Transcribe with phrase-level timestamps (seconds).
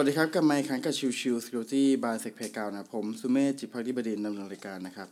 [0.00, 5.08] วัสดีครับกลับมาอีกครั้งกับชิวชิว Security by s e c p a y กาวนะผมสุเมธจิตภักดีบดินทร์ดำเนินรายการนะครับ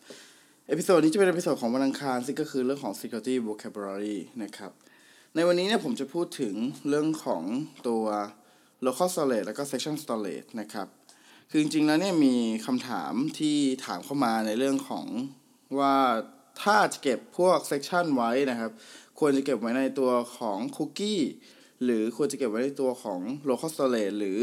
[0.68, 4.72] episode นี้จะเป็น episode ของวันอังคารซึ่งก็คือเรื่องของ Security Vocabulary นะครับ
[5.34, 6.54] ในวันนี้เนี่ยผมจะพูดถึง
[6.88, 7.42] เรื่องของ
[7.88, 8.04] ตัว
[8.86, 10.88] local storage แล้วก็ session storage นะครับ
[11.50, 12.34] คือจริงๆแล้วเนี่ยมี
[12.66, 13.56] คำถามที่
[13.86, 15.06] ถามเข้ามาในเรื่องของ
[15.78, 15.96] ว่า
[16.62, 18.70] ถ้าจะเก็บพวก session ไว้นะครับ
[19.18, 21.22] ควรจะเก็บไว้ในตัวของ cookie
[21.84, 24.40] หรือควรจะเก็บไว้ในตัวของ local storage หรือ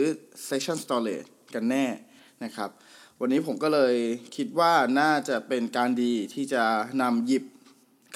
[0.49, 1.85] section storage กันแน่
[2.43, 2.69] นะครับ
[3.19, 3.95] วันนี้ผมก็เลย
[4.35, 6.63] คิดว่าน่าจะเป็นการดีที่จะ
[7.01, 7.43] นำหยิบ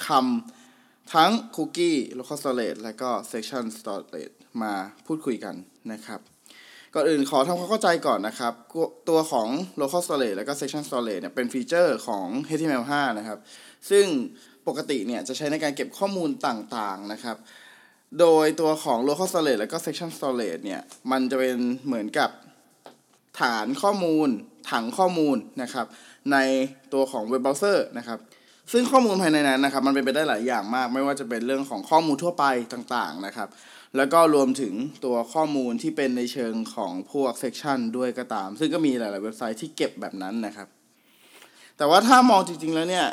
[0.05, 4.73] คำทั้ง cookie local storage และก็ section storage มา
[5.05, 5.55] พูดคุยกัน
[5.91, 6.19] นะครับ
[6.93, 8.53] ก่อนอื่นขอทำความเข้าใจก่อนนะครับ
[9.09, 9.47] ตัวของ
[9.81, 13.39] local storage และก็ section storage เนี่ยเป็นฟีเจอร์ของ HTML5 นะครับ
[13.89, 14.05] ซึ่ง
[14.67, 17.37] ปกติเนี่ยจะใช้ในการเก็บข้อมูลต่างๆนะครับ
[18.19, 22.29] โดยตัวของ local storage และก็ section storage เนี่ย มันจะเป็นเหมือนกับ
[23.39, 24.29] ฐานข้อมูล
[24.71, 25.85] ถังข้อมูลนะครับ
[26.31, 26.37] ใน
[26.93, 28.19] ตัวของเว็บเบราว์เซอร์นะครับ
[28.71, 33.49] ซึ่งข้อมูลภายในนั้นนะครับ มันเป็นไปได้หลายอย่างมาก ไม่ว่าจะเป็นเรื่องของข้อมูลทั่วไปต่างๆนะครับ
[33.97, 34.73] แล้วก็รวมถึง
[35.05, 40.67] ตัวข้อมูลที่เป็นในเชิงของพวกเซ c ชันด้วยก็ตาม ซึ่งก็มีหลาย ๆ เว็บไซต์ที่เก็บแบบนั้นนะครับ
[41.77, 43.07] แต่ว่าถ้ามองจริง ๆ แล้วเนี่ย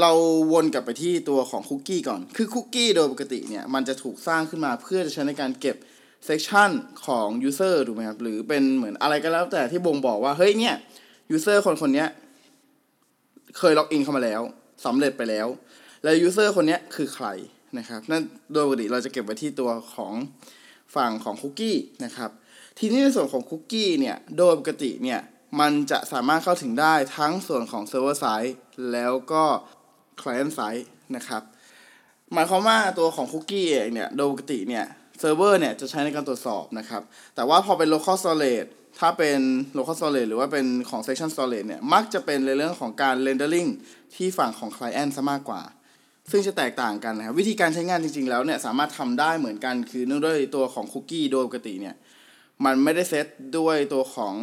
[0.00, 0.12] เรา
[0.52, 5.76] วนกลับไปที่ตัวของคุกกี้ก่อน คือคุกกี้โดยปกติเนี่ย มันจะถูกสร้างขึ้นมาเพื่อจะใช้ในการเก็บ
[6.24, 6.70] เซ c ชัน
[7.06, 10.74] ของ user ถูกไหมครับ หรือเป็นเหมือนอะไรก็แล้วแต่ที่บ่งบอกว่า เฮ้ยเนี่ย
[11.34, 12.04] user คนคนนี้
[13.58, 14.42] เคยล็อกอินเข้ามาแล้ว
[14.84, 15.46] สำเร็จไปแล้ว
[16.02, 17.26] แล้ว user คนนี้คือใคร
[17.78, 20.14] นะครับ นั่นโดยปกติเราจะเก็บไว้ที่ตัวของ
[20.94, 22.30] ฝั่งของคุกกี้นะครับ
[22.78, 25.20] ทีนี้ในส่วนของคุกกี้เนี่ย โดยปกติเนี่ย
[25.60, 28.56] มันจะสามารถเข้าถึงได้ทั้งส่วนของ server side
[28.92, 29.44] แล้วก็
[30.20, 31.42] client side นะครับ
[32.32, 34.84] หมายความว่าตัวของคุกกี้เองเนี่ยโดยปกติเนี่ย
[35.20, 37.02] เซิร์ฟเวอร์เนี่ยจะใช้ในการตรวจสอบนะครับ
[37.34, 39.40] แต่ว่าพอเป็น local storage ถ้าเป็น
[39.78, 43.70] local storage หรือว่าเป็นของ session storage เนี่ยมักจะเป็นในเรื่องของการ rendering
[44.14, 45.62] ที่ฝั่งของ client ซะมากกว่า
[46.30, 51.94] ซึ่งจะแตกต่างกันนะครับ วิธีการใช้งานจริง ๆ แล้วเนี่ยสามารถทำได้เหมือนกันคือเนื่องด้วยตัวของคุกกี้โดยปกติเนี่ย
[52.64, 53.26] มันไม่ได้เซต
[53.58, 54.34] ด้วยตัวของ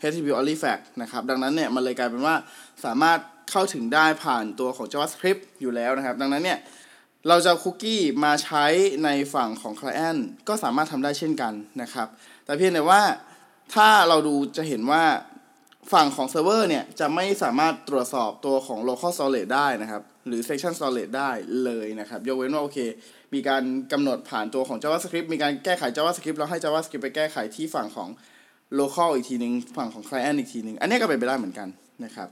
[0.00, 2.34] HTTP artifact นะครับ ดังนั้นเนี่ยมันเลยกลายเป็นว่า
[2.84, 3.18] สามารถ
[3.50, 6.58] เข้าถึงได้ผ่านตัวของ JavaScript อยู่แล้วนะครับ ดังนั้นเนี่ย
[7.28, 8.64] เราจะคุกกี้มาใช้
[9.04, 11.52] ในฝั่งของ Client ก็สามารถทำได้เช่นกัน
[11.82, 12.08] นะครับ
[12.44, 13.02] แต่เพียงแต่ว่า
[13.74, 15.04] ถ้าเราดูจะเห็นว่า
[15.92, 21.30] ฝั่งของเซิร์ฟเวอร์เนี่ยจะไม่สามารถตรวจสอบตัวของ local storage ได้นะครับ หรือ section storage ได้
[21.64, 22.78] เลยนะครับ ยกเว้นว่าโอเค
[23.34, 23.62] มีการ
[23.92, 28.08] กำหนดผ่านตัวของ JavaScript มีการแก้ไข JavaScript แล้วให้ JavaScript ไปแก้ไขที่ฝั่งของ
[28.80, 31.68] local อีกทีหนึ่งฝั่งของ client อีกทีหนึ่งอันนี้ก็เป็นไปได้เหมือนกัน
[32.04, 32.28] นะครับ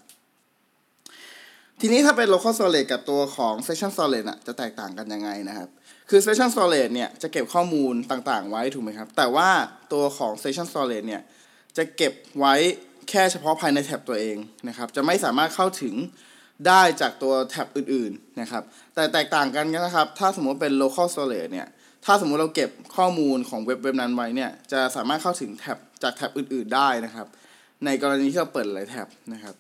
[1.83, 5.69] ทีนี้ถ้าเป็น local storage กับตัวของ section storage น่ะจะแตกต่างกันยังไงนะครับ
[6.11, 9.49] คือ section storage เนี่ยจะเก็บข้อมูลต่างๆ ไว้ถูกไหมครับ แต่ว่า
[9.93, 11.22] ตัวของ section storage เนี่ย
[11.77, 12.55] จะเก็บไว้
[13.09, 14.37] แค่เฉพาะภายในแท็บตัวเอง
[14.69, 15.94] นะครับ จะไม่สามารถเข้าถึง
[16.67, 18.62] ได้จากตัวแท็บอื่นๆนะครับ
[18.94, 21.69] แต่แตกต่างกันนะครับ ถ้าสมมติเป็น local storage เนี่ย
[22.05, 27.27] ถ้าสมมติเราเก็บข้อมูลของเว็บเว็บนั้นไว้เนี่ย จะสามารถเข้าถึงแท็บจากแท็บอื่น ๆ ได้นะครับ
[27.84, 29.55] ในกรณีที่เราเปิดหลายแท็บนะครับ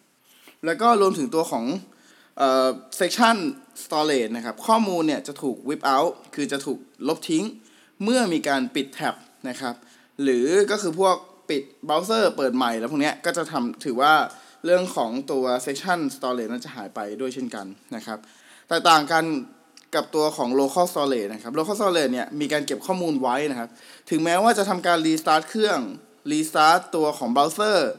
[0.64, 1.64] แล้วก็รวมถึงตัวของ
[3.00, 3.36] section
[3.82, 6.78] storage นะครับ ข้อมูลเนี่ยจะถูก whip out คือจะถูก
[7.08, 7.44] ลบทิ้ง
[8.04, 9.14] เมื่อมีการปิดแท็บ
[9.48, 9.74] นะครับ
[10.22, 11.16] หรือก็คือพวก
[11.50, 14.12] ปิดเบราว์เซอร์เปิดใหม่แล้วพวกนี้ก็จะทำถือว่า
[14.64, 17.66] เรื่องของตัว section storage นั้นจะหายไปด้วยเช่นกัน
[17.96, 18.18] นะครับ
[18.68, 19.24] แต่ต่างกัน
[19.94, 23.70] กับตัวของ local storage นะครับ local storage เนี่ยมีการเก็บข้อมูลไว้นะครับ
[24.10, 25.78] ถึงแม้ว่าจะทำการ restart เครื่อง
[26.30, 27.90] restart ตัวของเบราว์เซอร์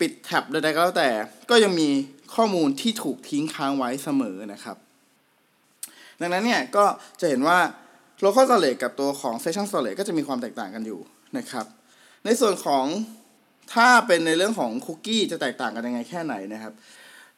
[0.00, 1.10] ปิดแท็บใดๆก็แล้วแต่
[1.50, 1.88] ก็ยังมี
[2.34, 4.76] ข้อมูลที่ถูกทิ้งค้างไว้เสมอนะครับ
[6.20, 6.84] ดังนั้นเนี่ยก็
[7.20, 7.58] จะเห็นว่า
[8.24, 11.00] local storage กับตัวของ section storage ก็จะมีความแตกต่างกันอยู่
[11.38, 11.66] นะครับ
[12.24, 12.84] ในส่วนของ
[13.74, 16.74] ถ้าเป็นในเรื่องของคุกกี้จะแตกต่างกันยังไงแค่ไหนนะครับ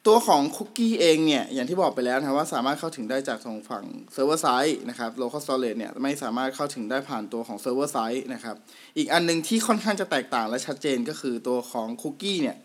[0.07, 8.55] ตัวของคุกกี้เองเนี่ย อย่างที่บอกไปแล้วนะว่าสามารถเข้าถึงได้จากทางฝั่ง server side นะครับ local storage เนี่ยไม่สามารถเข้าถึงได้ผ่านตัวของ server side นะครับ
[8.97, 12.57] อีกอันนึงที่ค่อนข้างจะแตกต่างและชัดเจนก็คือตัวของคุกกี้เนี่ย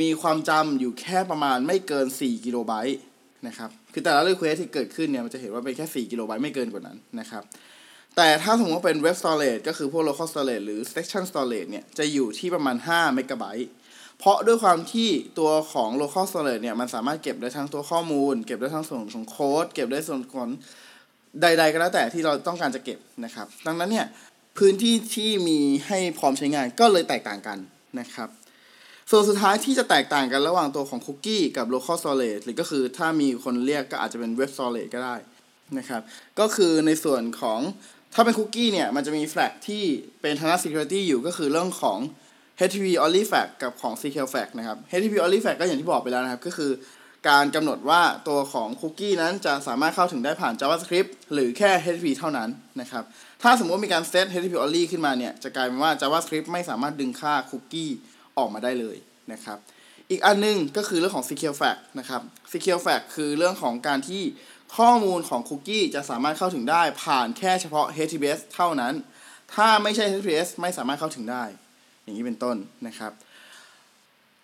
[0.00, 2.98] มีความจำอยู่แค่ประมาณไม่เกิน 4 กิโลไบต์
[3.46, 7.42] นะครับ คือแต่ละ request ที่เกิดขึ้นเนี่ยมันจะเห็นว่าเป็นแค่ 4 กิโลไบต์ไม่เกินกว่านั้นนะครับ
[8.16, 13.68] แต่ถ้าสมมติว่าเป็นเว็บ storage ก็คือพวก local storage หรือ section storage เนี่ยจะอยู่ที่ประมาณ5เมกะไบต์
[14.18, 15.08] เพราะด้วยความที่
[15.38, 20.48] ตัวของ local storage เนี่ยมันสามารถเก็บได้ทั้งตัวข้อมูล เก็บได้ทั้งส่วนของโค้ดเก็บได้ส่วนของ
[21.42, 24.06] ใด ๆ ก็แล้วแต่ที่เราต้องการจะเก็บนะครับ ดังนั้นเนี่ย
[24.58, 27.58] พื้นที่ที่มีให้พร้อมใช้งานก็เลยแตกต่างกัน
[28.00, 28.28] นะครับ
[29.10, 35.16] ส่วนสุดท้ายที่จะแตกต่างกันระหว่างตัวของคุกกี้กับ local storage หรือก็คือถ้ามีคนเรียกก็อาจจะเป็น web storage ก็ได้
[35.78, 36.02] นะครับ
[36.40, 37.60] ก็คือในส่วนของ
[38.14, 39.84] ถ้าเป็นคุกกี้เนี่ยมันจะมีแฟลกที่
[40.22, 41.98] เป็นทางด้าน security อยู่ก็คือเรื่องของ
[42.58, 46.70] HTTP only flag กับของ secure flag นะครับ HTTP only flag ก็อย่างที่บอกไปแล้วนะครับ ก็คือ
[47.28, 52.48] การกำหนดว่าตัวของคุกกี้นั้นจะสามารถเข้าถึงได้ผ่าน JavaScript หรือแค่ HTTP เท่านั้น
[52.80, 53.04] นะครับ
[53.42, 57.92] ถ้าสมมติมีการเซต HTTP only ขึ้นมาเนี่ย จะกลายเป็นว่า JavaScript ไม่สามารถดึงค่าคุกกี้
[58.38, 58.96] ออกมาได้เลย
[59.32, 59.58] นะครับ
[60.10, 64.22] อีกอันหนึงก็คือเรื่องของ secure flag นะครับ secure flag คือเรื่องของการที่
[64.76, 68.94] ข้อมูลของคุกกี้จะสามารถเข้าถึงได้ผ่านแค่เฉพาะ HTTPS เท่านั้น
[69.54, 71.44] ถ้าไม่ใช่ HTTPS ไม่สามารถเข้าถึงได้
[72.02, 72.56] อย่างนี้เป็นต้น
[72.86, 73.12] นะครับ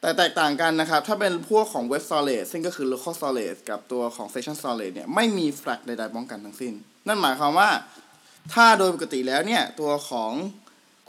[0.01, 6.73] แต่แตกต่างกันนะครับ ถ้าเป็นพวกของ Web Storage ซึ่งก็คือ Local Storage กับตัวของ Session Storage เนี่ยไม่มี flag ใดๆป้องกันทั้งสิ้น
[7.07, 7.71] นั่นหมายความว่า
[8.55, 10.33] ถ้าโดยปกติแล้วเนี่ยตัวของ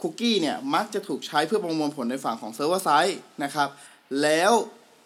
[0.02, 3.68] คุกกี้เนี่ยมักจะถูกใช้เพื่อประมวลผลในฝั่งของ Server Side นะครับ
[4.22, 4.52] แล้ว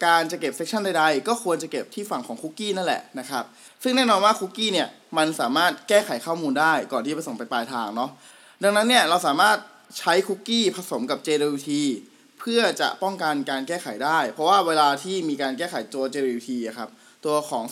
[0.06, 3.44] การจะเก็บ Section ใดๆ ก็ควรจะเก็บที่ฝั่งของคุกกี้นั่นแหละนะครับ
[3.82, 4.88] ซึ่งแน่นอนว่าคุกกี้เนี่ย
[5.18, 8.10] มันสามารถแก้ไขข้อมูลได้ก่อนที่จะส่งไปปลายทางเนาะ
[8.62, 9.56] ดังนั้นเนี่ยเราสามารถ
[9.98, 11.68] ใช้คุกกี้ผสมกับ JWT
[12.40, 16.88] เพื่อจะป้องกันการแก้ไขได้ เพราะว่าเวลาที่มีการแก้ไขตัว JWT อะครับ
[17.24, 17.64] ตัวของ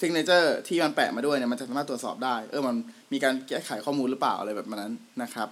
[0.00, 2.76] signature ที่มันแปะมาด้วยเนี่ยมันจะสามารถตรวจสอบได้ เออมัน
[3.12, 5.48] มีการแก้ไขข้อมูลหรือเปล่าอะไรแบบนั้นนะครับ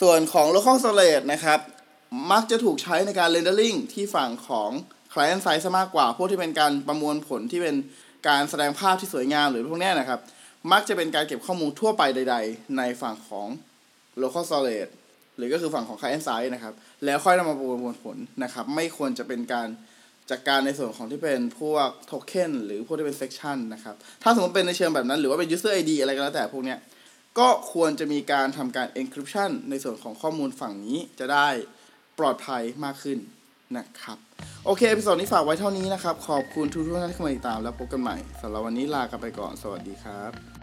[0.00, 1.60] ส่วนของ local storage นะครับ
[2.32, 4.70] มักจะถูกใช้ในการ rendering ที่ฝั่งของ
[5.12, 7.76] client side ซะมากกว่า พวกที่เป็นการประมวลผลที่เป็น
[8.28, 10.20] การแสดงภาพที่สวยงามหรือพวกนี้นะครับ
[10.72, 13.48] มักจะเป็นการเก็บข้อมูลทั่วไปใด ๆ ในฝั่งของ
[14.22, 14.92] local storage
[15.36, 19.68] หรือก็คือฝั่งของ client side นะครับ แล้วค่อยนำมาประมวลผลนะครับ ไม่ควรจะเป็นการ
[20.30, 26.78] จัดการในส่วนของที่เป็นพวกโทเค็นหรือพวกที่เป็น section นะครับ ถ้าสมมติเป็นในเชิงแบบนั้น หรือว่าเป็น user ID อะไรก็แล้วแต่พวกเนี้ย
[27.40, 31.48] ก็ควรจะมีการทำการ encryption ในส่วนของข้อมูลฝั่งนี้จะได้
[32.18, 33.18] ปลอดภัยมากขึ้น
[33.76, 34.18] นะครับ
[34.64, 40.59] โอเค episode นี้ฝากไว้เท่านี้นะครับ ขอบคุณทุกท่านที่เข้ามาติดตามแล้วพบกันใหม่สำหรับวันนี้ลากันไปก่อนสวัสดีครับ